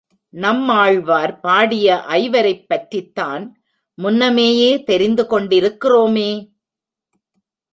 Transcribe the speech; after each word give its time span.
நம்மாழ்வார் 0.29 1.39
பாடிய 1.39 2.03
ஐவரைப் 2.07 2.65
பற்றித்தான் 2.67 3.61
முன்னமேயே 3.93 4.83
தெரிந்து 4.83 5.23
கொண்டிருக்கிறோமே. 5.29 6.49